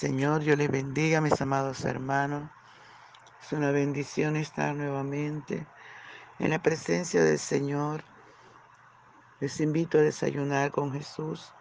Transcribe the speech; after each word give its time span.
Señor, 0.00 0.40
yo 0.40 0.56
les 0.56 0.70
bendiga, 0.70 1.20
mis 1.20 1.38
amados 1.42 1.84
hermanos. 1.84 2.48
Es 3.42 3.52
una 3.52 3.70
bendición 3.70 4.34
estar 4.34 4.74
nuevamente 4.74 5.66
en 6.38 6.48
la 6.52 6.62
presencia 6.62 7.22
del 7.22 7.38
Señor. 7.38 8.02
Les 9.40 9.60
invito 9.60 9.98
a 9.98 10.00
desayunar 10.00 10.70
con 10.70 10.90
Jesús. 10.90 11.52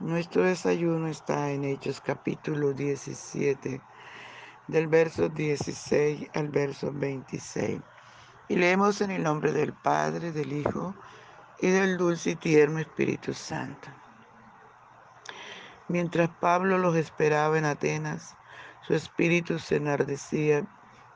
Nuestro 0.00 0.42
desayuno 0.42 1.08
está 1.08 1.50
en 1.50 1.64
Hechos 1.64 2.02
capítulo 2.02 2.74
17, 2.74 3.80
del 4.66 4.86
verso 4.86 5.30
16 5.30 6.28
al 6.34 6.48
verso 6.50 6.92
26. 6.92 7.80
Y 8.50 8.56
leemos 8.56 9.00
en 9.00 9.12
el 9.12 9.22
nombre 9.22 9.50
del 9.52 9.72
Padre, 9.72 10.32
del 10.32 10.52
Hijo 10.52 10.94
y 11.58 11.68
del 11.68 11.96
dulce 11.96 12.32
y 12.32 12.36
tierno 12.36 12.80
Espíritu 12.80 13.32
Santo. 13.32 13.88
Mientras 15.88 16.28
Pablo 16.28 16.76
los 16.76 16.96
esperaba 16.96 17.56
en 17.56 17.64
Atenas, 17.64 18.36
su 18.86 18.94
espíritu 18.94 19.58
se 19.58 19.76
enardecía 19.76 20.66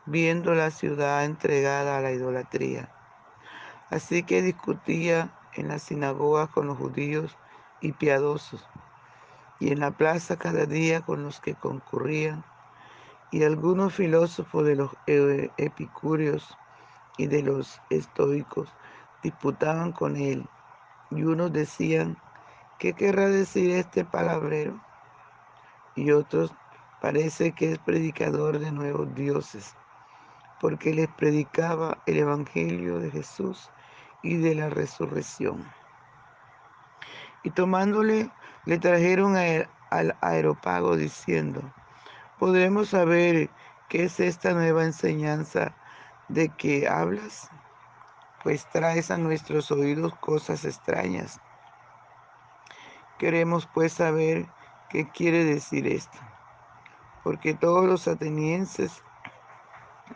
viendo 0.06 0.54
la 0.54 0.70
ciudad 0.70 1.26
entregada 1.26 1.98
a 1.98 2.00
la 2.00 2.12
idolatría. 2.12 2.90
Así 3.90 4.22
que 4.22 4.40
discutía 4.40 5.30
en 5.52 5.68
las 5.68 5.82
sinagogas 5.82 6.48
con 6.48 6.66
los 6.68 6.78
judíos 6.78 7.36
y 7.82 7.92
piadosos, 7.92 8.66
y 9.60 9.72
en 9.72 9.80
la 9.80 9.90
plaza 9.90 10.38
cada 10.38 10.64
día 10.64 11.02
con 11.02 11.22
los 11.22 11.38
que 11.40 11.54
concurrían, 11.54 12.42
y 13.30 13.44
algunos 13.44 13.92
filósofos 13.92 14.64
de 14.64 14.76
los 14.76 14.90
epicúreos 15.06 16.56
y 17.18 17.26
de 17.26 17.42
los 17.42 17.80
estoicos 17.90 18.74
disputaban 19.22 19.92
con 19.92 20.16
él, 20.16 20.48
y 21.10 21.24
unos 21.24 21.52
decían, 21.52 22.16
¿Qué 22.82 22.94
querrá 22.94 23.28
decir 23.28 23.70
este 23.70 24.04
palabrero? 24.04 24.80
Y 25.94 26.10
otros 26.10 26.52
parece 27.00 27.52
que 27.52 27.70
es 27.70 27.78
predicador 27.78 28.58
de 28.58 28.72
nuevos 28.72 29.14
dioses, 29.14 29.76
porque 30.60 30.92
les 30.92 31.06
predicaba 31.06 31.98
el 32.06 32.18
Evangelio 32.18 32.98
de 32.98 33.12
Jesús 33.12 33.70
y 34.24 34.36
de 34.38 34.56
la 34.56 34.68
resurrección. 34.68 35.64
Y 37.44 37.50
tomándole, 37.50 38.32
le 38.64 38.78
trajeron 38.78 39.36
al 39.36 40.16
aeropago 40.20 40.96
diciendo, 40.96 41.62
¿podemos 42.40 42.88
saber 42.88 43.48
qué 43.88 44.06
es 44.06 44.18
esta 44.18 44.54
nueva 44.54 44.82
enseñanza 44.82 45.72
de 46.26 46.48
que 46.48 46.88
hablas? 46.88 47.48
Pues 48.42 48.68
traes 48.70 49.12
a 49.12 49.18
nuestros 49.18 49.70
oídos 49.70 50.16
cosas 50.16 50.64
extrañas 50.64 51.40
Queremos 53.22 53.68
pues 53.72 53.92
saber 53.92 54.48
qué 54.88 55.08
quiere 55.08 55.44
decir 55.44 55.86
esto, 55.86 56.18
porque 57.22 57.54
todos 57.54 57.84
los 57.84 58.08
atenienses 58.08 59.00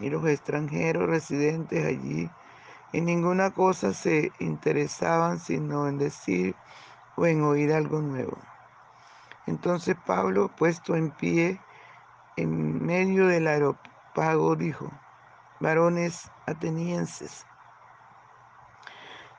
y 0.01 0.11
los 0.11 0.27
extranjeros 0.27 1.09
residentes 1.09 1.87
allí 1.87 2.29
en 2.93 3.05
ninguna 3.05 3.53
cosa 3.53 3.93
se 3.93 4.33
interesaban 4.41 5.39
sino 5.39 5.87
en 5.87 5.99
decir 5.99 6.57
o 7.15 7.27
en 7.27 7.45
oír 7.45 7.73
algo 7.73 8.01
nuevo. 8.01 8.37
Entonces 9.47 9.95
Pablo, 10.05 10.51
puesto 10.57 10.97
en 10.97 11.13
pie 11.13 11.61
en 12.35 12.85
medio 12.85 13.29
del 13.29 13.47
aeropago, 13.47 14.57
dijo, 14.57 14.91
varones 15.61 16.29
atenienses, 16.47 17.47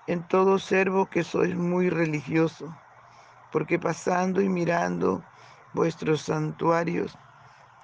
en 0.08 0.26
todo 0.30 0.58
servo 0.58 1.08
que 1.08 1.26
sois 1.26 1.54
muy 1.54 1.90
religioso, 1.90 2.74
porque 3.52 3.80
pasando 3.80 4.42
y 4.42 4.50
mirando 4.50 5.24
vuestros 5.74 6.24
santuarios, 6.24 7.18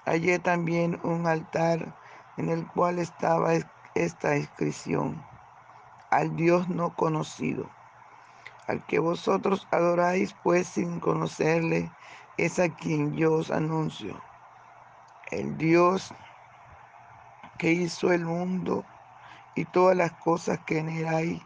hallé 0.05 0.39
también 0.39 0.99
un 1.03 1.27
altar 1.27 1.95
en 2.37 2.49
el 2.49 2.67
cual 2.67 2.99
estaba 2.99 3.53
esta 3.95 4.35
inscripción, 4.35 5.23
al 6.09 6.35
Dios 6.35 6.67
no 6.69 6.95
conocido, 6.95 7.69
al 8.67 8.85
que 8.85 8.99
vosotros 8.99 9.67
adoráis 9.71 10.35
pues 10.43 10.67
sin 10.67 10.99
conocerle, 10.99 11.91
es 12.37 12.59
a 12.59 12.69
quien 12.69 13.13
yo 13.13 13.33
os 13.33 13.51
anuncio, 13.51 14.19
el 15.31 15.57
Dios 15.57 16.13
que 17.57 17.71
hizo 17.71 18.11
el 18.11 18.25
mundo 18.25 18.83
y 19.55 19.65
todas 19.65 19.95
las 19.95 20.11
cosas 20.13 20.59
que 20.65 20.79
en 20.79 20.89
él 20.89 21.07
hay, 21.07 21.41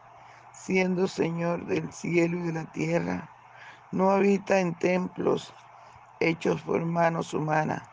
siendo 0.54 1.08
Señor 1.08 1.66
del 1.66 1.92
cielo 1.92 2.38
y 2.38 2.42
de 2.44 2.54
la 2.54 2.66
tierra, 2.72 3.30
no 3.92 4.12
habita 4.12 4.59
en 4.59 4.74
templos 4.75 5.53
hechos 6.20 6.62
por 6.62 6.84
manos 6.86 7.34
humanas, 7.34 7.84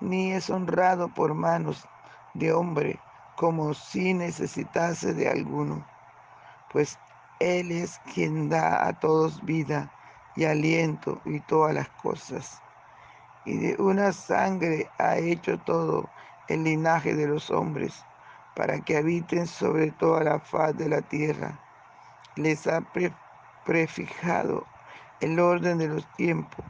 ni 0.00 0.32
es 0.32 0.50
honrado 0.50 1.08
por 1.08 1.34
manos 1.34 1.86
de 2.34 2.52
hombre, 2.52 2.98
como 3.36 3.74
si 3.74 4.14
necesitase 4.14 5.14
de 5.14 5.28
alguno, 5.28 5.84
pues 6.70 6.98
Él 7.40 7.72
es 7.72 7.98
quien 8.14 8.48
da 8.48 8.86
a 8.86 8.98
todos 8.98 9.42
vida 9.44 9.92
y 10.36 10.44
aliento 10.44 11.20
y 11.24 11.40
todas 11.40 11.74
las 11.74 11.88
cosas. 11.88 12.60
Y 13.44 13.56
de 13.58 13.82
una 13.82 14.12
sangre 14.12 14.88
ha 14.98 15.16
hecho 15.16 15.58
todo 15.58 16.08
el 16.48 16.64
linaje 16.64 17.14
de 17.14 17.26
los 17.26 17.50
hombres, 17.50 18.04
para 18.54 18.80
que 18.80 18.96
habiten 18.96 19.46
sobre 19.46 19.90
toda 19.92 20.22
la 20.22 20.38
faz 20.38 20.76
de 20.76 20.88
la 20.88 21.00
tierra. 21.02 21.58
Les 22.36 22.66
ha 22.66 22.82
prefijado 23.64 24.66
el 25.22 25.38
orden 25.38 25.78
de 25.78 25.86
los 25.86 26.06
tiempos 26.14 26.64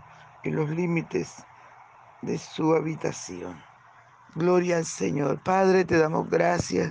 y 0.45 0.51
los 0.51 0.69
límites 0.69 1.43
de 2.21 2.37
su 2.37 2.75
habitación. 2.75 3.59
Gloria 4.35 4.77
al 4.77 4.85
Señor. 4.85 5.43
Padre, 5.43 5.87
te 5.87 5.97
damos 5.97 6.29
gracias 6.29 6.91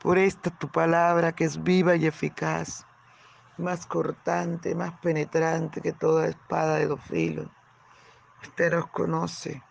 por 0.00 0.18
esta 0.18 0.50
tu 0.50 0.68
palabra 0.68 1.32
que 1.32 1.44
es 1.44 1.62
viva 1.62 1.94
y 1.94 2.06
eficaz, 2.06 2.84
más 3.58 3.86
cortante, 3.86 4.74
más 4.74 4.92
penetrante 4.98 5.80
que 5.80 5.92
toda 5.92 6.26
espada 6.26 6.76
de 6.76 6.88
dos 6.88 7.00
filos. 7.02 7.48
Usted 8.42 8.72
nos 8.72 8.88
conoce. 8.88 9.62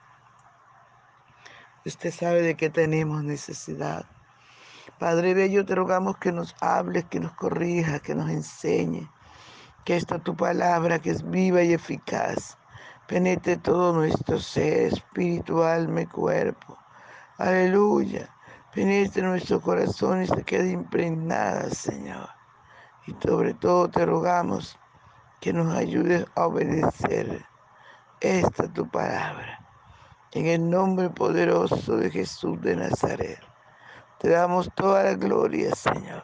Usted 1.86 2.12
sabe 2.12 2.42
de 2.42 2.56
qué 2.56 2.70
tenemos 2.70 3.22
necesidad. 3.22 4.06
Padre 4.98 5.34
Bello, 5.34 5.66
te 5.66 5.76
rogamos 5.76 6.18
que 6.20 6.32
nos 6.32 6.56
hables, 6.62 7.04
que 7.06 7.20
nos 7.20 7.34
corrijas, 7.34 8.02
que 8.02 8.16
nos 8.16 8.30
enseñes 8.30 9.10
que 9.86 9.96
esta 9.96 10.20
tu 10.20 10.36
palabra 10.36 11.00
que 11.00 11.12
es 11.12 11.28
viva 11.30 11.64
y 11.64 11.74
eficaz 11.74 12.58
penetre 13.08 13.58
todo 13.58 13.92
nuestro 13.92 14.40
ser, 14.40 14.94
espiritual, 14.94 15.90
mi 15.90 16.06
cuerpo. 16.06 16.78
Aleluya. 17.38 18.34
Penetre 18.74 19.22
nuestro 19.24 19.60
corazón 19.60 20.24
y 20.24 20.28
se 20.28 20.44
quede 20.44 20.72
impregnada, 20.72 21.70
Señor. 21.72 22.30
Y 23.06 23.16
sobre 23.22 23.54
todo 23.54 23.90
te 23.90 24.06
rogamos 24.06 24.80
que 25.42 25.52
nos 25.52 25.76
ayudes 25.76 26.26
a 26.36 26.48
obedecer 26.48 27.44
esta 28.22 28.72
tu 28.72 28.88
palabra. 28.88 29.60
En 30.32 30.46
el 30.46 30.70
nombre 30.70 31.10
poderoso 31.10 31.98
de 31.98 32.10
Jesús 32.10 32.62
de 32.62 32.78
Nazaret. 32.78 33.42
Te 34.20 34.30
damos 34.30 34.72
toda 34.74 35.04
la 35.04 35.16
gloria, 35.16 35.76
Señor. 35.76 36.24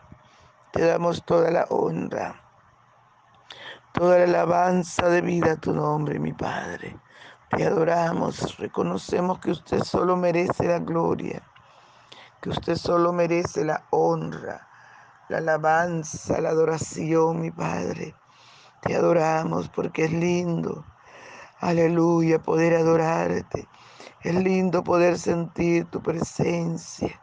Te 0.72 0.85
damos 0.85 1.22
toda 1.25 1.51
la 1.51 1.66
honra 1.69 2.47
toda 3.97 4.19
la 4.19 4.25
alabanza 4.25 5.09
de 5.09 5.22
vida 5.22 5.53
a 5.53 5.56
tu 5.56 5.74
nombre, 5.74 6.19
mi 6.19 6.31
Padre. 6.31 6.96
Te 7.50 7.66
adoramos, 7.66 8.56
reconocemos 8.59 9.40
que 9.40 9.50
usted 9.50 9.81
solo 9.81 10.16
merece 10.16 10.66
la 10.66 10.77
gloria, 10.77 11.42
que 12.39 12.50
usted 12.50 12.75
solo 12.75 13.12
merece 13.12 13.66
la 13.66 13.83
honra, 13.89 14.68
la 15.30 15.39
alabanza, 15.39 16.39
la 16.39 16.50
adoración, 16.50 17.42
mi 17.42 17.50
Padre. 17.50 18.13
Te 18.81 18.95
adoramos 18.95 19.68
porque 19.69 20.06
es 20.06 20.12
lindo, 20.12 20.86
aleluya, 21.60 22.38
poder 22.38 22.75
adorarte. 22.75 23.68
Es 24.21 24.36
lindo 24.36 24.83
poder 24.83 25.18
sentir 25.18 25.86
tu 25.86 26.04
presencia, 26.04 27.19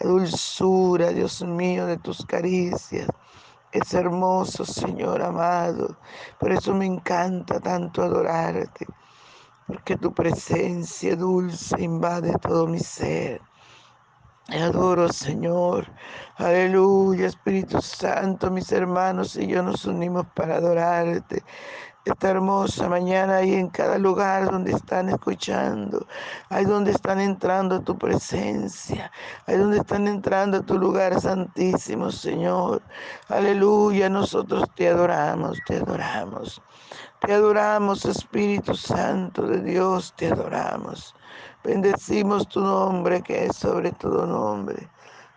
la 0.00 0.10
dulzura, 0.10 1.10
Dios 1.10 1.42
mío, 1.42 1.86
de 1.86 1.96
tus 1.98 2.26
caricias 2.26 3.06
es 3.72 3.94
hermoso, 3.94 4.64
Señor 4.64 5.22
amado. 5.22 5.96
Por 6.38 6.52
eso 6.52 6.74
me 6.74 6.86
encanta 6.86 7.60
tanto 7.60 8.02
adorarte. 8.02 8.86
Porque 9.66 9.96
tu 9.96 10.12
presencia 10.14 11.14
dulce 11.16 11.82
invade 11.82 12.32
todo 12.40 12.66
mi 12.66 12.78
ser. 12.78 13.42
Te 14.46 14.58
adoro, 14.62 15.12
Señor. 15.12 15.86
Aleluya, 16.36 17.26
Espíritu 17.26 17.82
Santo, 17.82 18.50
mis 18.50 18.72
hermanos 18.72 19.36
y 19.36 19.46
yo 19.46 19.62
nos 19.62 19.84
unimos 19.84 20.26
para 20.34 20.56
adorarte. 20.56 21.44
Esta 22.04 22.30
hermosa 22.30 22.88
mañana 22.88 23.42
y 23.42 23.54
en 23.54 23.68
cada 23.68 23.98
lugar 23.98 24.50
donde 24.50 24.72
están 24.72 25.08
escuchando, 25.08 26.06
ahí 26.48 26.64
donde 26.64 26.92
están 26.92 27.20
entrando 27.20 27.76
a 27.76 27.80
tu 27.80 27.98
presencia, 27.98 29.10
ahí 29.46 29.56
donde 29.56 29.78
están 29.78 30.06
entrando 30.08 30.58
a 30.58 30.62
tu 30.62 30.78
lugar 30.78 31.20
santísimo, 31.20 32.10
Señor. 32.10 32.82
Aleluya, 33.28 34.08
nosotros 34.08 34.64
te 34.74 34.88
adoramos, 34.88 35.58
te 35.66 35.76
adoramos. 35.76 36.62
Te 37.20 37.32
adoramos, 37.32 38.04
Espíritu 38.04 38.74
Santo 38.74 39.42
de 39.42 39.60
Dios, 39.60 40.14
te 40.16 40.30
adoramos. 40.30 41.14
Bendecimos 41.64 42.48
tu 42.48 42.60
nombre 42.60 43.22
que 43.22 43.46
es 43.46 43.56
sobre 43.56 43.90
todo 43.92 44.24
nombre. 44.24 44.88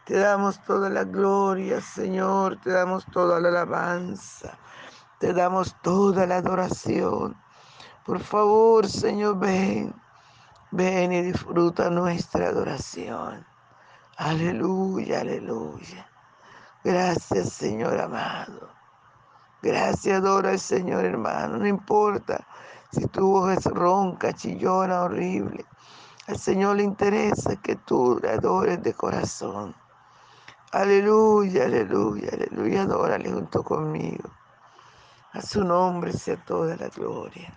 Te 0.05 0.17
damos 0.17 0.61
toda 0.63 0.89
la 0.89 1.03
gloria, 1.03 1.81
Señor, 1.81 2.59
te 2.61 2.69
damos 2.69 3.05
toda 3.07 3.39
la 3.39 3.49
alabanza. 3.49 4.57
Te 5.21 5.33
damos 5.33 5.75
toda 5.83 6.25
la 6.25 6.37
adoración. 6.37 7.37
Por 8.07 8.19
favor, 8.19 8.87
Señor, 8.89 9.37
ven. 9.37 9.93
Ven 10.71 11.11
y 11.11 11.21
disfruta 11.21 11.91
nuestra 11.91 12.47
adoración. 12.47 13.45
Aleluya, 14.17 15.21
aleluya. 15.21 16.09
Gracias, 16.83 17.53
Señor 17.53 18.01
amado. 18.01 18.71
Gracias, 19.61 20.17
adora 20.17 20.49
al 20.49 20.59
Señor 20.59 21.05
hermano. 21.05 21.59
No 21.59 21.67
importa 21.67 22.43
si 22.91 23.05
tu 23.05 23.27
voz 23.27 23.55
es 23.55 23.65
ronca, 23.65 24.33
chillona, 24.33 25.03
horrible. 25.03 25.63
Al 26.29 26.39
Señor 26.39 26.77
le 26.77 26.83
interesa 26.83 27.57
que 27.57 27.75
tú 27.75 28.19
le 28.23 28.31
adores 28.31 28.81
de 28.81 28.95
corazón. 28.95 29.75
Aleluya, 30.71 31.65
aleluya, 31.65 32.31
aleluya. 32.33 32.81
Adórale 32.81 33.31
junto 33.31 33.61
conmigo. 33.61 34.40
A 35.33 35.41
su 35.41 35.63
nombre 35.63 36.11
sea 36.11 36.35
toda 36.45 36.75
la 36.75 36.89
gloria. 36.89 37.53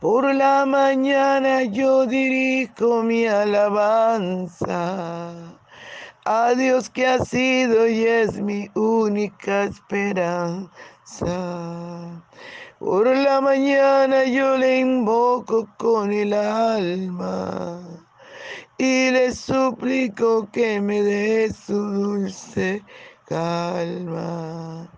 Por 0.00 0.34
la 0.34 0.66
mañana 0.66 1.62
yo 1.62 2.04
dirijo 2.04 3.02
mi 3.02 3.26
alabanza 3.26 4.52
a 6.24 6.54
Dios 6.54 6.90
que 6.90 7.06
ha 7.06 7.24
sido 7.24 7.88
y 7.88 8.04
es 8.04 8.40
mi 8.40 8.68
única 8.74 9.64
esperanza. 9.64 10.68
Por 12.78 13.06
la 13.06 13.40
mañana 13.40 14.24
yo 14.24 14.56
le 14.56 14.80
invoco 14.80 15.68
con 15.76 16.12
el 16.12 16.32
alma 16.32 17.80
y 18.78 19.10
le 19.10 19.32
suplico 19.32 20.48
que 20.52 20.80
me 20.80 21.02
dé 21.02 21.52
su 21.52 21.74
dulce 21.74 22.84
calma. 23.26 24.97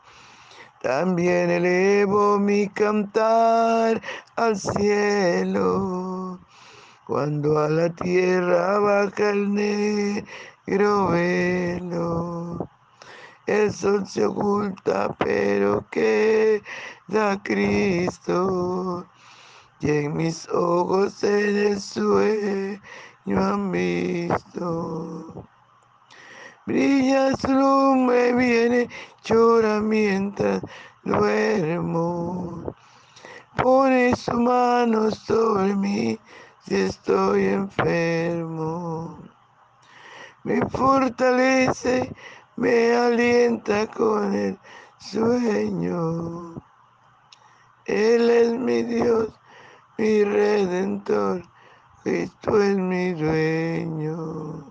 También 0.81 1.51
elevo 1.51 2.39
mi 2.39 2.67
cantar 2.69 4.01
al 4.35 4.57
cielo, 4.57 6.39
cuando 7.05 7.59
a 7.59 7.69
la 7.69 7.89
tierra 7.89 8.79
baja 8.79 9.29
el 9.29 9.53
negro 9.53 11.09
velo. 11.09 12.67
El 13.45 13.71
sol 13.71 14.07
se 14.07 14.25
oculta, 14.25 15.15
pero 15.19 15.85
queda 15.91 16.63
Cristo. 17.43 19.05
Y 19.81 19.89
en 19.89 20.17
mis 20.17 20.49
ojos 20.49 21.23
en 21.23 21.57
el 21.57 21.79
sueño 21.79 22.81
han 23.27 23.71
visto. 23.71 25.45
Brilla 26.67 27.35
su 27.37 27.47
lumbre, 27.47 28.33
viene, 28.33 28.87
llora 29.23 29.81
mientras 29.81 30.61
duermo. 31.03 32.75
Pone 33.57 34.15
su 34.15 34.39
mano 34.39 35.09
sobre 35.09 35.75
mí 35.75 36.19
si 36.63 36.75
estoy 36.75 37.45
enfermo. 37.45 39.17
Me 40.43 40.61
fortalece, 40.69 42.13
me 42.57 42.95
alienta 42.95 43.87
con 43.87 44.31
el 44.33 44.59
sueño. 44.99 46.53
Él 47.85 48.29
es 48.29 48.51
mi 48.53 48.83
Dios, 48.83 49.29
mi 49.97 50.23
redentor, 50.23 51.41
Cristo 52.03 52.61
es 52.61 52.77
mi 52.77 53.13
dueño. 53.13 54.70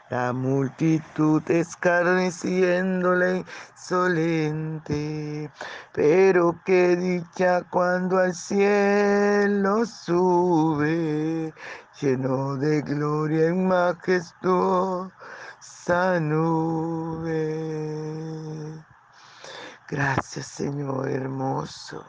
la 0.11 0.31
multitud 0.33 1.41
escarneciéndole 1.49 3.45
insolente, 3.71 5.49
pero 5.93 6.53
qué 6.65 6.97
dicha 6.97 7.63
cuando 7.69 8.17
al 8.19 8.35
cielo 8.35 9.85
sube, 9.85 11.53
lleno 12.01 12.57
de 12.57 12.81
gloria 12.81 13.47
y 13.47 13.53
majestuosa 13.53 15.11
nube. 16.19 17.31
Gracias 19.87 20.45
Señor 20.47 21.07
hermoso. 21.07 22.05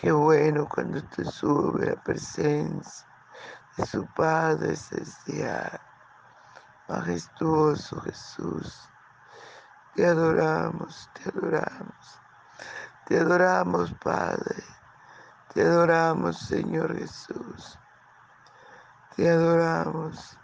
Qué 0.00 0.10
bueno 0.10 0.68
cuando 0.68 1.00
te 1.04 1.24
sube 1.24 1.86
la 1.86 2.02
presencia 2.02 3.06
de 3.76 3.86
su 3.86 4.04
Padre 4.16 4.74
celestial. 4.74 5.80
Majestuoso 6.88 8.00
Jesús, 8.02 8.88
te 9.94 10.06
adoramos, 10.06 11.10
te 11.14 11.30
adoramos, 11.30 12.20
te 13.06 13.18
adoramos 13.18 13.94
Padre, 13.94 14.62
te 15.52 15.62
adoramos 15.62 16.38
Señor 16.38 16.96
Jesús, 16.98 17.78
te 19.16 19.30
adoramos 19.30 20.38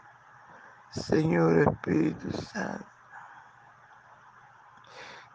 Señor 0.90 1.58
Espíritu 1.58 2.32
Santo. 2.32 2.86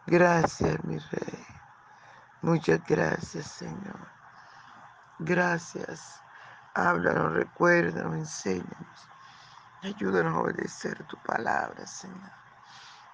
Gracias, 0.06 0.84
mi 0.84 0.98
Rey. 0.98 1.46
Muchas 2.42 2.80
gracias, 2.86 3.46
Señor. 3.46 4.08
Gracias. 5.18 6.22
Háblanos, 6.74 7.32
recuérdanos, 7.32 8.14
enséñanos. 8.14 9.08
Ayúdanos 9.82 10.34
a 10.34 10.40
obedecer 10.40 11.04
tu 11.04 11.16
palabra, 11.18 11.86
Señor. 11.86 12.30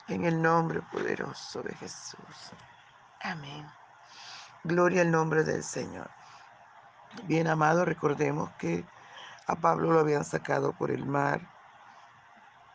En 0.08 0.24
el 0.24 0.40
nombre 0.40 0.80
poderoso 0.82 1.62
de 1.62 1.74
Jesús. 1.74 2.52
Amén. 3.20 3.66
Gloria 4.64 5.02
al 5.02 5.10
nombre 5.10 5.42
del 5.44 5.62
Señor. 5.62 6.08
Bien 7.24 7.48
amado, 7.48 7.84
recordemos 7.84 8.50
que 8.58 8.86
a 9.46 9.56
Pablo 9.56 9.92
lo 9.92 10.00
habían 10.00 10.24
sacado 10.24 10.72
por 10.72 10.90
el 10.90 11.04
mar 11.04 11.40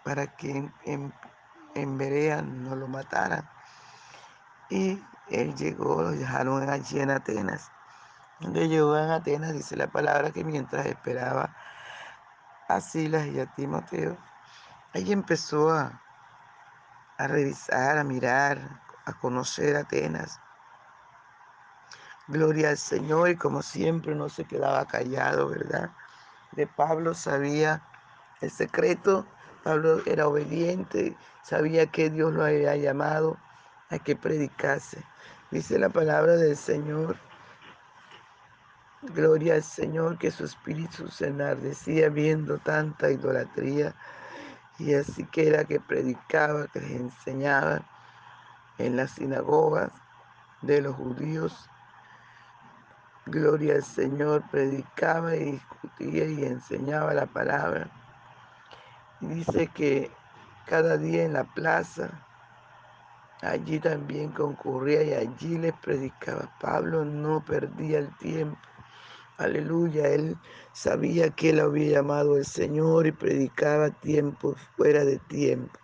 para 0.03 0.27
que 0.27 0.69
en, 0.85 1.13
en, 1.75 1.97
Berea 1.97 2.41
no 2.41 2.75
lo 2.75 2.87
mataran. 2.87 3.49
Y 4.69 5.01
él 5.29 5.55
llegó, 5.55 6.01
lo 6.01 6.11
dejaron 6.11 6.69
allí 6.69 6.99
en 6.99 7.11
Atenas. 7.11 7.71
Donde 8.39 8.67
llegó 8.67 8.97
en 8.97 9.09
Atenas, 9.09 9.53
dice 9.53 9.75
la 9.75 9.87
palabra 9.87 10.31
que 10.31 10.43
mientras 10.43 10.85
esperaba 10.85 11.55
a 12.67 12.81
Silas 12.81 13.27
y 13.27 13.39
a 13.39 13.45
Timoteo, 13.55 14.17
ahí 14.93 15.11
empezó 15.11 15.71
a, 15.71 16.01
a 17.17 17.27
revisar, 17.27 17.97
a 17.97 18.03
mirar, 18.03 18.81
a 19.05 19.13
conocer 19.13 19.75
Atenas. 19.75 20.39
Gloria 22.27 22.69
al 22.69 22.77
Señor 22.77 23.29
y 23.29 23.37
como 23.37 23.61
siempre 23.61 24.13
no 24.13 24.27
se 24.27 24.43
quedaba 24.45 24.85
callado, 24.85 25.47
¿verdad? 25.49 25.91
De 26.51 26.67
Pablo 26.67 27.13
sabía 27.13 27.81
el 28.41 28.51
secreto, 28.51 29.25
Pablo 29.63 30.01
era 30.05 30.27
obediente, 30.27 31.15
sabía 31.43 31.87
que 31.87 32.09
Dios 32.09 32.33
lo 32.33 32.43
había 32.43 32.75
llamado 32.75 33.37
a 33.89 33.99
que 33.99 34.15
predicase. 34.15 35.03
Dice 35.51 35.79
la 35.79 35.89
palabra 35.89 36.35
del 36.35 36.57
Señor, 36.57 37.17
gloria 39.01 39.55
al 39.55 39.63
Señor, 39.63 40.17
que 40.17 40.31
su 40.31 40.45
espíritu 40.45 41.07
se 41.09 41.27
enardecía 41.27 42.09
viendo 42.09 42.57
tanta 42.59 43.11
idolatría 43.11 43.93
y 44.79 44.93
así 44.93 45.23
que 45.25 45.47
era 45.47 45.65
que 45.65 45.79
predicaba, 45.79 46.67
que 46.67 46.81
les 46.81 46.91
enseñaba 46.91 47.81
en 48.77 48.95
las 48.95 49.11
sinagogas 49.11 49.91
de 50.61 50.81
los 50.81 50.95
judíos. 50.95 51.69
Gloria 53.25 53.75
al 53.75 53.83
Señor, 53.83 54.43
predicaba 54.49 55.35
y 55.35 55.51
discutía 55.53 56.25
y 56.25 56.45
enseñaba 56.45 57.13
la 57.13 57.25
palabra. 57.25 57.89
Y 59.19 59.27
dice 59.27 59.67
que 59.67 60.11
cada 60.65 60.97
día 60.97 61.23
en 61.23 61.33
la 61.33 61.43
plaza, 61.43 62.09
allí 63.41 63.79
también 63.79 64.31
concurría 64.31 65.03
y 65.03 65.13
allí 65.13 65.57
les 65.57 65.73
predicaba. 65.73 66.49
Pablo 66.59 67.03
no 67.03 67.43
perdía 67.43 67.99
el 67.99 68.15
tiempo. 68.17 68.57
Aleluya, 69.37 70.07
él 70.07 70.35
sabía 70.73 71.29
que 71.29 71.51
él 71.51 71.59
había 71.59 71.97
llamado 71.97 72.37
el 72.37 72.45
Señor 72.45 73.05
y 73.05 73.11
predicaba 73.11 73.91
tiempo 73.91 74.55
fuera 74.75 75.05
de 75.05 75.19
tiempo. 75.19 75.79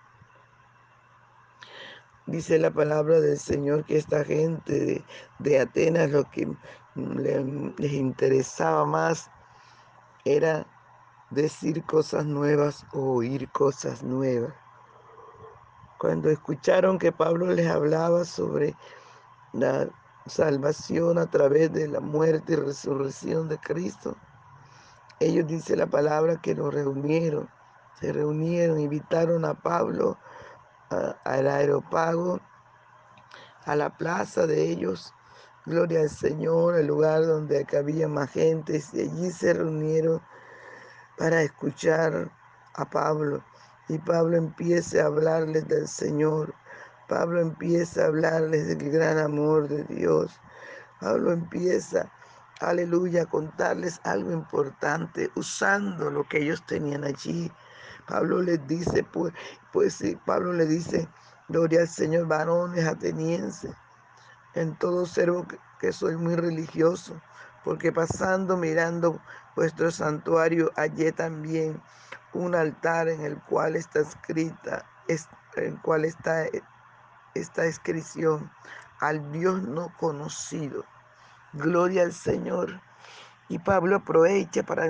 Dice 2.25 2.57
la 2.57 2.71
palabra 2.71 3.19
del 3.19 3.37
Señor 3.37 3.85
que 3.85 3.97
esta 3.97 4.23
gente 4.23 4.73
de, 4.73 5.05
de 5.37 5.59
Atenas 5.59 6.09
lo 6.09 6.23
que 6.31 6.47
les 6.95 7.93
interesaba 7.93 8.85
más 8.85 9.29
era 10.25 10.65
decir 11.29 11.83
cosas 11.83 12.25
nuevas 12.25 12.85
o 12.91 13.17
oír 13.17 13.49
cosas 13.51 14.01
nuevas. 14.01 14.53
Cuando 15.99 16.29
escucharon 16.31 16.97
que 16.97 17.11
Pablo 17.11 17.47
les 17.47 17.67
hablaba 17.67 18.25
sobre 18.25 18.73
la 19.51 19.87
salvación 20.25 21.17
a 21.17 21.29
través 21.29 21.71
de 21.73 21.87
la 21.87 21.99
muerte 21.99 22.53
y 22.53 22.55
resurrección 22.55 23.49
de 23.49 23.57
Cristo. 23.57 24.15
Ellos 25.19 25.47
dice 25.47 25.75
la 25.75 25.87
palabra 25.87 26.41
que 26.41 26.55
lo 26.55 26.71
reunieron, 26.71 27.49
se 27.99 28.11
reunieron, 28.11 28.79
invitaron 28.79 29.45
a 29.45 29.53
Pablo 29.53 30.17
al 30.89 31.47
aeropago, 31.47 32.39
a 33.65 33.75
la 33.75 33.89
plaza 33.97 34.45
de 34.45 34.69
ellos, 34.69 35.13
gloria 35.65 36.01
al 36.01 36.09
Señor, 36.09 36.75
el 36.75 36.87
lugar 36.87 37.25
donde 37.25 37.65
había 37.77 38.07
más 38.07 38.31
gente, 38.31 38.81
y 38.93 39.01
allí 39.01 39.31
se 39.31 39.53
reunieron 39.53 40.21
para 41.17 41.41
escuchar 41.41 42.31
a 42.75 42.85
Pablo. 42.89 43.43
Y 43.87 43.97
Pablo 43.99 44.37
empieza 44.37 45.03
a 45.03 45.05
hablarles 45.07 45.67
del 45.67 45.87
Señor, 45.87 46.53
Pablo 47.07 47.41
empieza 47.41 48.03
a 48.03 48.07
hablarles 48.07 48.67
del 48.67 48.91
gran 48.91 49.17
amor 49.17 49.67
de 49.67 49.83
Dios. 49.85 50.39
Pablo 50.99 51.31
empieza, 51.31 52.11
aleluya, 52.61 53.23
a 53.23 53.25
contarles 53.25 53.99
algo 54.03 54.31
importante 54.31 55.29
usando 55.35 56.09
lo 56.09 56.27
que 56.27 56.39
ellos 56.39 56.65
tenían 56.65 57.03
allí. 57.03 57.51
Pablo 58.07 58.41
les 58.41 58.65
dice, 58.67 59.03
pues, 59.03 59.33
pues 59.71 59.95
sí, 59.95 60.17
Pablo 60.25 60.53
le 60.53 60.65
dice, 60.65 61.07
gloria 61.49 61.81
al 61.81 61.87
Señor, 61.87 62.27
varones 62.27 62.85
atenienses, 62.85 63.73
en 64.55 64.75
todo 64.77 65.05
servo 65.05 65.47
que, 65.47 65.59
que 65.79 65.91
soy 65.91 66.15
muy 66.15 66.35
religioso, 66.35 67.21
porque 67.63 67.91
pasando 67.91 68.57
mirando 68.57 69.19
vuestro 69.55 69.91
santuario 69.91 70.71
hallé 70.75 71.11
también 71.11 71.81
un 72.33 72.55
altar 72.55 73.07
en 73.07 73.21
el 73.21 73.39
cual 73.43 73.75
está 73.75 73.99
escrita, 73.99 74.85
en 75.07 75.63
el 75.63 75.81
cual 75.81 76.05
está 76.05 76.45
esta 77.35 77.65
inscripción 77.65 78.51
al 78.99 79.31
Dios 79.31 79.61
no 79.63 79.93
conocido. 79.97 80.85
Gloria 81.53 82.03
al 82.03 82.13
Señor. 82.13 82.79
Y 83.49 83.59
Pablo 83.59 83.97
aprovecha 83.97 84.63
para 84.63 84.87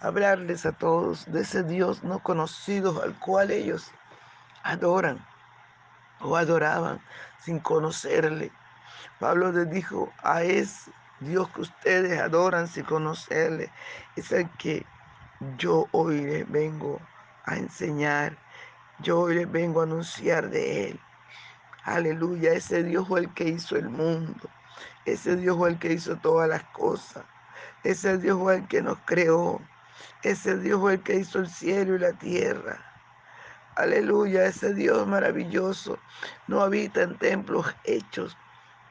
hablarles 0.00 0.66
a 0.66 0.72
todos 0.72 1.30
de 1.30 1.40
ese 1.40 1.62
Dios 1.62 2.02
no 2.04 2.20
conocido 2.22 3.02
al 3.02 3.18
cual 3.18 3.50
ellos 3.50 3.90
adoran 4.62 5.24
o 6.20 6.36
adoraban 6.36 7.00
sin 7.40 7.58
conocerle. 7.58 8.52
Pablo 9.18 9.52
les 9.52 9.70
dijo, 9.70 10.12
a 10.22 10.42
ese 10.42 10.92
Dios 11.20 11.48
que 11.50 11.62
ustedes 11.62 12.20
adoran 12.20 12.66
sin 12.66 12.84
conocerle, 12.84 13.70
es 14.16 14.32
el 14.32 14.48
que 14.52 14.86
yo 15.58 15.86
hoy 15.92 16.20
les 16.22 16.50
vengo 16.50 17.00
a 17.44 17.56
enseñar, 17.56 18.36
yo 19.00 19.20
hoy 19.20 19.34
les 19.34 19.50
vengo 19.50 19.80
a 19.80 19.84
anunciar 19.84 20.50
de 20.50 20.90
él. 20.90 21.00
Aleluya, 21.84 22.52
ese 22.52 22.82
Dios 22.84 23.08
fue 23.08 23.20
el 23.20 23.34
que 23.34 23.44
hizo 23.44 23.76
el 23.76 23.88
mundo. 23.88 24.48
Ese 25.04 25.36
Dios 25.36 25.56
fue 25.56 25.70
el 25.70 25.78
que 25.78 25.92
hizo 25.94 26.16
todas 26.16 26.48
las 26.48 26.62
cosas. 26.64 27.24
Ese 27.84 28.18
Dios 28.18 28.38
fue 28.38 28.56
el 28.56 28.68
que 28.68 28.82
nos 28.82 28.98
creó. 29.06 29.60
Ese 30.22 30.58
Dios 30.58 30.80
fue 30.80 30.94
el 30.94 31.02
que 31.02 31.16
hizo 31.16 31.38
el 31.38 31.48
cielo 31.48 31.96
y 31.96 31.98
la 31.98 32.12
tierra. 32.12 32.78
Aleluya, 33.76 34.44
ese 34.44 34.74
Dios 34.74 35.06
maravilloso 35.06 35.98
no 36.48 36.60
habita 36.60 37.02
en 37.02 37.16
templos 37.16 37.74
hechos 37.84 38.36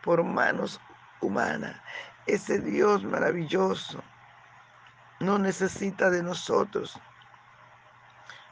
por 0.01 0.23
manos 0.23 0.81
humanas. 1.21 1.79
Ese 2.25 2.59
Dios 2.59 3.03
maravilloso 3.03 4.01
no 5.19 5.37
necesita 5.37 6.09
de 6.09 6.23
nosotros. 6.23 6.99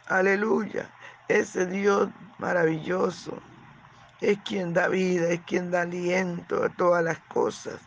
Aleluya, 0.08 0.90
ese 1.28 1.66
Dios 1.66 2.10
maravilloso 2.38 3.42
es 4.22 4.38
quien 4.40 4.74
da 4.74 4.88
vida, 4.88 5.30
es 5.30 5.42
quien 5.42 5.72
da 5.72 5.82
aliento 5.82 6.64
a 6.64 6.70
todas 6.70 7.04
las 7.04 7.20
cosas. 7.20 7.80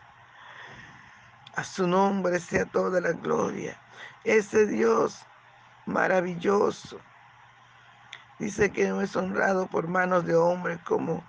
A 1.55 1.63
su 1.63 1.87
nombre 1.87 2.39
sea 2.39 2.65
toda 2.65 3.01
la 3.01 3.11
gloria. 3.11 3.77
Ese 4.23 4.65
Dios 4.67 5.25
maravilloso 5.85 6.99
dice 8.39 8.71
que 8.71 8.87
no 8.87 9.01
es 9.01 9.15
honrado 9.15 9.67
por 9.67 9.87
manos 9.87 10.25
de 10.25 10.35
hombres 10.35 10.79
como 10.83 11.23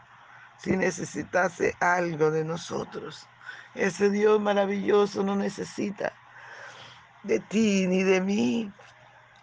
si 0.59 0.77
necesitase 0.77 1.77
algo 1.81 2.31
de 2.31 2.45
nosotros. 2.45 3.27
Ese 3.75 4.11
Dios 4.11 4.41
maravilloso 4.41 5.23
no 5.23 5.35
necesita 5.35 6.13
de 7.23 7.41
ti 7.41 7.87
ni 7.87 8.03
de 8.03 8.21
mí. 8.21 8.73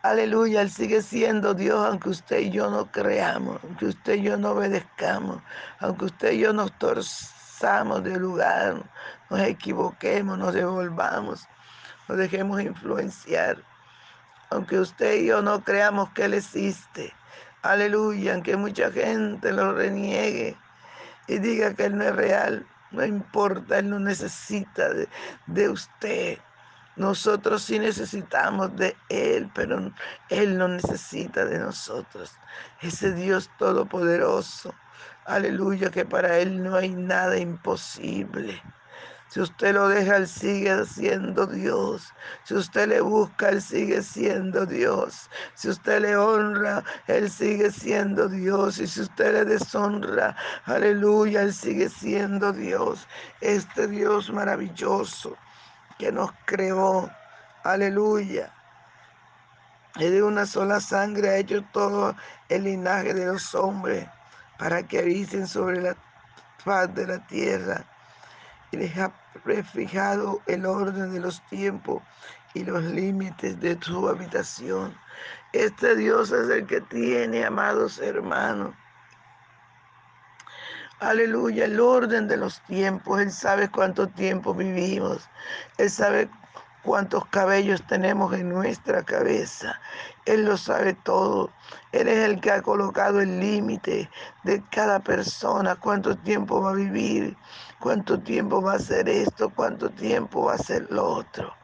Aleluya, 0.02 0.62
Él 0.62 0.70
sigue 0.70 1.02
siendo 1.02 1.54
Dios 1.54 1.86
aunque 1.86 2.08
usted 2.08 2.40
y 2.40 2.52
yo 2.52 2.70
no 2.70 2.90
creamos, 2.90 3.60
aunque 3.64 3.88
usted 3.88 4.14
y 4.14 4.22
yo 4.22 4.38
no 4.38 4.52
obedezcamos, 4.52 5.42
aunque 5.80 6.06
usted 6.06 6.32
y 6.32 6.40
yo 6.40 6.54
nos 6.54 6.72
torzamos 6.80 8.02
de 8.06 8.18
lugar, 8.18 8.82
nos 9.30 9.42
equivoquemos, 9.42 10.38
nos 10.38 10.54
devolvamos, 10.54 11.46
nos 12.08 12.18
dejemos 12.18 12.62
influenciar. 12.62 13.62
Aunque 14.52 14.80
usted 14.80 15.16
y 15.16 15.26
yo 15.28 15.42
no 15.42 15.62
creamos 15.66 16.10
que 16.12 16.24
Él 16.26 16.34
existe. 16.34 17.14
Aleluya, 17.62 18.36
aunque 18.36 18.56
mucha 18.56 18.90
gente 18.92 19.52
lo 19.52 19.74
reniegue 19.74 20.56
y 21.28 21.40
diga 21.40 21.74
que 21.74 21.84
Él 21.84 21.98
no 21.98 22.06
es 22.06 22.16
real, 22.16 22.66
no 22.92 23.04
importa, 23.04 23.80
Él 23.80 23.90
no 23.90 24.00
necesita 24.00 24.94
de, 24.94 25.10
de 25.48 25.70
usted. 25.70 26.38
Nosotros 27.00 27.64
sí 27.64 27.80
necesitamos 27.80 28.76
de 28.76 28.94
Él, 29.08 29.50
pero 29.56 29.94
Él 30.28 30.58
no 30.58 30.68
necesita 30.68 31.46
de 31.46 31.58
nosotros. 31.58 32.30
Ese 32.82 33.14
Dios 33.14 33.50
todopoderoso, 33.58 34.76
Aleluya, 35.24 35.92
que 35.92 36.04
para 36.04 36.40
Él 36.40 36.62
no 36.62 36.76
hay 36.76 36.90
nada 36.90 37.38
imposible. 37.38 38.62
Si 39.30 39.40
usted 39.40 39.76
lo 39.76 39.88
deja, 39.88 40.18
Él 40.18 40.28
sigue 40.28 40.86
siendo 40.86 41.48
Dios. 41.48 42.14
Si 42.44 42.54
usted 42.56 42.90
le 42.90 43.00
busca, 43.00 43.48
Él 43.48 43.62
sigue 43.62 44.04
siendo 44.04 44.66
Dios. 44.66 45.30
Si 45.54 45.70
usted 45.70 46.02
le 46.02 46.18
honra, 46.18 46.84
Él 47.08 47.32
sigue 47.32 47.72
siendo 47.72 48.28
Dios. 48.28 48.78
Y 48.78 48.88
si 48.88 49.00
usted 49.00 49.32
le 49.32 49.46
deshonra, 49.46 50.36
aleluya, 50.66 51.44
Él 51.44 51.54
sigue 51.54 51.88
siendo 51.88 52.52
Dios. 52.52 53.08
Este 53.40 53.88
Dios 53.88 54.34
maravilloso 54.34 55.38
que 56.00 56.12
nos 56.12 56.32
creó, 56.46 57.12
aleluya. 57.64 58.52
Y 59.98 60.06
de 60.06 60.24
una 60.24 60.46
sola 60.46 60.80
sangre 60.80 61.30
ha 61.30 61.38
hecho 61.38 61.62
todo 61.74 62.16
el 62.48 62.64
linaje 62.64 63.14
de 63.14 63.26
los 63.26 63.54
hombres 63.54 64.08
para 64.58 64.82
que 64.82 65.00
habiten 65.00 65.46
sobre 65.46 65.82
la 65.82 65.96
faz 66.64 66.94
de 66.96 67.06
la 67.06 67.20
tierra 67.28 67.86
y 68.72 68.78
les 68.78 68.98
ha 68.98 69.12
refijado 69.44 70.42
el 70.48 70.66
orden 70.66 71.14
de 71.14 71.20
los 71.20 71.42
tiempos 71.50 72.02
y 72.54 72.64
los 72.64 72.82
límites 72.84 73.60
de 73.60 73.78
su 73.82 74.08
habitación. 74.08 74.96
Este 75.52 75.96
Dios 75.96 76.32
es 76.32 76.50
el 76.50 76.66
que 76.66 76.80
tiene, 76.82 77.44
amados 77.44 78.00
hermanos. 78.00 78.74
Aleluya, 81.00 81.64
el 81.64 81.80
orden 81.80 82.28
de 82.28 82.36
los 82.36 82.60
tiempos. 82.64 83.22
Él 83.22 83.32
sabe 83.32 83.70
cuánto 83.70 84.08
tiempo 84.10 84.54
vivimos. 84.54 85.30
Él 85.78 85.90
sabe 85.90 86.30
cuántos 86.84 87.26
cabellos 87.28 87.82
tenemos 87.88 88.34
en 88.34 88.50
nuestra 88.50 89.04
cabeza. 89.04 89.80
Él 90.26 90.44
lo 90.44 90.58
sabe 90.58 90.94
todo. 90.96 91.52
Él 91.94 92.10
es 92.10 92.18
el 92.26 92.42
que 92.42 92.52
ha 92.52 92.62
colocado 92.62 93.22
el 93.22 93.40
límite 93.40 94.10
de 94.44 94.62
cada 94.72 95.00
persona, 95.00 95.78
cuánto 95.78 96.18
tiempo 96.18 96.62
va 96.62 96.72
a 96.72 96.76
vivir, 96.76 97.38
cuánto 97.80 98.20
tiempo 98.20 98.62
va 98.62 98.74
a 98.74 98.76
hacer 98.76 99.08
esto, 99.08 99.50
cuánto 99.56 99.90
tiempo 99.92 100.46
va 100.46 100.52
a 100.52 100.56
hacer 100.56 100.86
lo 100.90 101.06
otro. 101.06 101.59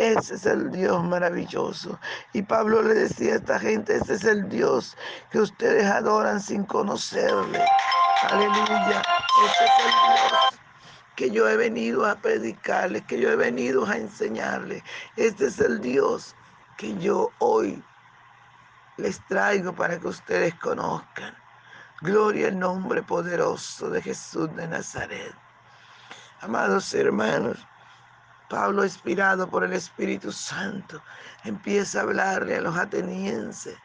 Ese 0.00 0.36
es 0.36 0.46
el 0.46 0.70
Dios 0.70 1.04
maravilloso. 1.04 2.00
Y 2.32 2.40
Pablo 2.40 2.80
le 2.80 2.94
decía 2.94 3.34
a 3.34 3.36
esta 3.36 3.58
gente, 3.58 3.96
ese 3.96 4.14
es 4.14 4.24
el 4.24 4.48
Dios 4.48 4.96
que 5.30 5.40
ustedes 5.40 5.84
adoran 5.84 6.40
sin 6.40 6.64
conocerle. 6.64 7.62
Aleluya. 8.30 9.02
Ese 9.44 9.64
es 9.64 9.84
el 9.84 9.90
Dios 9.90 10.60
que 11.16 11.30
yo 11.30 11.46
he 11.46 11.56
venido 11.58 12.06
a 12.06 12.14
predicarles, 12.14 13.02
que 13.02 13.20
yo 13.20 13.30
he 13.30 13.36
venido 13.36 13.84
a 13.84 13.98
enseñarles. 13.98 14.82
Este 15.16 15.48
es 15.48 15.60
el 15.60 15.82
Dios 15.82 16.34
que 16.78 16.96
yo 16.96 17.28
hoy 17.38 17.84
les 18.96 19.22
traigo 19.26 19.74
para 19.74 20.00
que 20.00 20.08
ustedes 20.08 20.54
conozcan. 20.54 21.36
Gloria 22.00 22.48
al 22.48 22.58
nombre 22.58 23.02
poderoso 23.02 23.90
de 23.90 24.00
Jesús 24.00 24.48
de 24.56 24.66
Nazaret. 24.66 25.34
Amados 26.40 26.94
hermanos, 26.94 27.58
Pablo, 28.50 28.84
inspirado 28.84 29.48
por 29.48 29.64
el 29.64 29.72
Espíritu 29.72 30.30
Santo, 30.30 31.00
empieza 31.44 32.00
a 32.00 32.02
hablarle 32.02 32.56
a 32.56 32.60
los 32.60 32.76
atenienses 32.76 33.78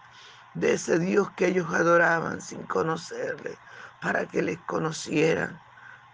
de 0.55 0.73
ese 0.73 0.99
Dios 0.99 1.31
que 1.37 1.47
ellos 1.47 1.73
adoraban 1.73 2.41
sin 2.41 2.63
conocerle, 2.63 3.57
para 4.01 4.25
que 4.25 4.41
les 4.41 4.59
conocieran 4.67 5.57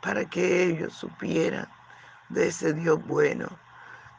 para 0.02 0.26
que 0.26 0.64
ellos 0.64 0.94
supieran 0.94 1.68
de 2.30 2.48
ese 2.48 2.74
Dios 2.74 3.00
bueno. 3.06 3.48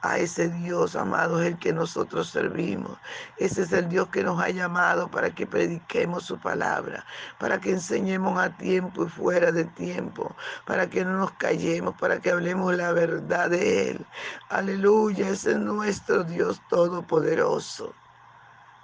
A 0.03 0.19
ese 0.19 0.49
Dios, 0.49 0.97
amado, 0.97 1.41
es 1.41 1.49
el 1.49 1.59
que 1.59 1.73
nosotros 1.73 2.29
servimos. 2.29 2.99
Ese 3.39 3.63
es 3.63 3.73
el 3.73 3.89
Dios 3.89 4.09
que 4.09 4.25
nos 4.25 4.41
ha 4.43 4.51
llamado 4.51 5.09
para 5.11 5.31
que 5.35 5.47
prediquemos 5.47 6.25
su 6.25 6.39
palabra, 6.39 7.05
para 7.39 7.61
que 7.61 7.71
enseñemos 7.71 8.39
a 8.39 8.57
tiempo 8.57 9.05
y 9.05 9.09
fuera 9.09 9.53
de 9.53 9.65
tiempo, 9.65 10.35
para 10.67 10.91
que 10.91 11.05
no 11.05 11.17
nos 11.19 11.33
callemos, 11.33 11.95
para 12.01 12.21
que 12.21 12.31
hablemos 12.31 12.75
la 12.77 12.93
verdad 12.93 13.51
de 13.51 13.91
Él. 13.91 14.07
Aleluya, 14.49 15.29
ese 15.31 15.53
es 15.53 15.59
nuestro 15.59 16.25
Dios 16.25 16.61
todopoderoso. 16.69 17.95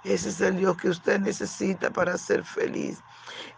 Ese 0.03 0.29
es 0.29 0.39
el 0.41 0.57
Dios 0.57 0.77
que 0.77 0.89
usted 0.89 1.19
necesita 1.19 1.89
para 1.91 2.17
ser 2.17 2.43
feliz. 2.45 2.99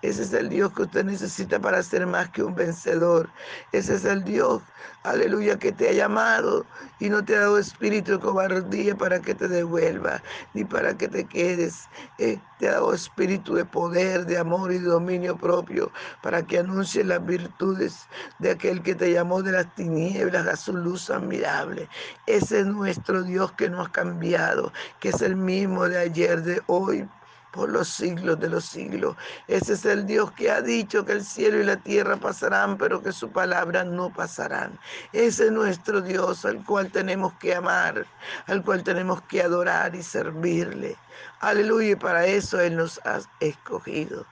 Ese 0.01 0.23
es 0.23 0.33
el 0.33 0.49
Dios 0.49 0.73
que 0.73 0.83
usted 0.83 1.05
necesita 1.05 1.59
para 1.59 1.83
ser 1.83 2.07
más 2.07 2.29
que 2.31 2.43
un 2.43 2.55
vencedor. 2.55 3.29
Ese 3.71 3.95
es 3.95 4.05
el 4.05 4.23
Dios, 4.23 4.63
aleluya, 5.03 5.59
que 5.59 5.71
te 5.71 5.89
ha 5.89 5.93
llamado 5.93 6.65
y 6.99 7.09
no 7.09 7.23
te 7.23 7.35
ha 7.35 7.41
dado 7.41 7.59
espíritu 7.59 8.13
de 8.13 8.19
cobardía 8.19 8.95
para 8.95 9.21
que 9.21 9.35
te 9.35 9.47
devuelva, 9.47 10.21
ni 10.53 10.65
para 10.65 10.97
que 10.97 11.07
te 11.07 11.27
quedes. 11.27 11.89
Eh, 12.17 12.39
te 12.61 12.69
ha 12.69 12.73
dado 12.73 12.93
espíritu 12.93 13.55
de 13.55 13.65
poder, 13.65 14.27
de 14.27 14.37
amor 14.37 14.71
y 14.71 14.77
de 14.77 14.85
dominio 14.85 15.35
propio, 15.35 15.91
para 16.21 16.45
que 16.45 16.59
anuncies 16.59 17.03
las 17.07 17.25
virtudes 17.25 18.05
de 18.37 18.51
aquel 18.51 18.83
que 18.83 18.93
te 18.93 19.11
llamó 19.11 19.41
de 19.41 19.51
las 19.51 19.73
tinieblas 19.73 20.45
a 20.45 20.55
su 20.55 20.77
luz 20.77 21.09
admirable. 21.09 21.89
Ese 22.27 22.59
es 22.59 22.67
nuestro 22.67 23.23
Dios 23.23 23.51
que 23.53 23.67
no 23.67 23.81
ha 23.81 23.91
cambiado, 23.91 24.71
que 24.99 25.09
es 25.09 25.23
el 25.23 25.35
mismo 25.35 25.89
de 25.89 25.97
ayer, 25.97 26.43
de 26.43 26.61
hoy, 26.67 27.09
por 27.51 27.69
los 27.69 27.87
siglos 27.89 28.39
de 28.39 28.49
los 28.49 28.65
siglos. 28.65 29.15
Ese 29.47 29.73
es 29.73 29.85
el 29.85 30.05
Dios 30.05 30.31
que 30.31 30.49
ha 30.49 30.61
dicho 30.61 31.05
que 31.05 31.13
el 31.13 31.23
cielo 31.23 31.59
y 31.59 31.63
la 31.63 31.77
tierra 31.77 32.17
pasarán, 32.17 32.77
pero 32.77 33.01
que 33.01 33.11
su 33.11 33.29
palabra 33.29 33.83
no 33.83 34.11
pasarán. 34.11 34.79
Ese 35.11 35.45
es 35.45 35.51
nuestro 35.51 36.01
Dios 36.01 36.45
al 36.45 36.63
cual 36.63 36.91
tenemos 36.91 37.33
que 37.33 37.55
amar, 37.55 38.05
al 38.47 38.63
cual 38.63 38.83
tenemos 38.83 39.21
que 39.23 39.41
adorar 39.41 39.95
y 39.95 40.03
servirle. 40.03 40.95
Aleluya, 41.41 41.91
y 41.91 41.95
para 41.95 42.25
eso 42.25 42.59
Él 42.59 42.77
nos 42.77 42.99
ha 43.05 43.19
escogido. 43.39 44.25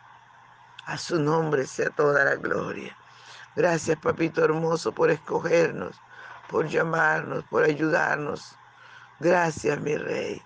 A 0.86 0.98
su 0.98 1.20
nombre 1.20 1.68
sea 1.68 1.90
toda 1.92 2.24
la 2.24 2.36
gloria. 2.36 2.96
Gracias, 3.56 3.98
papito 4.00 4.44
hermoso, 4.44 4.92
por 4.92 5.12
escogernos, 5.12 6.00
por 6.50 6.68
llamarnos, 6.68 7.44
por 7.46 7.64
ayudarnos. 7.64 8.56
Gracias, 9.20 9.80
mi 9.82 9.98
rey. 9.98 10.42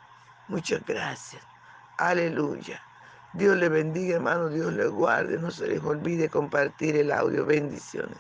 Muchas 0.48 0.84
gracias. 0.86 1.53
Aleluya. 1.98 2.82
Dios 3.32 3.58
le 3.58 3.70
bendiga, 3.70 4.16
hermano. 4.16 4.50
Dios 4.50 4.74
le 4.74 4.88
guarde. 4.88 5.40
No 5.40 5.52
se 5.52 5.68
les 5.68 5.82
olvide 5.84 6.30
compartir 6.30 6.96
el 6.98 7.12
audio. 7.12 7.46
Bendiciones. 7.46 8.12